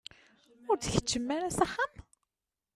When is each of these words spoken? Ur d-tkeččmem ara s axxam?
Ur 0.69 0.75
d-tkeččmem 0.77 1.27
ara 1.35 1.55
s 1.57 1.59
axxam? 1.65 1.93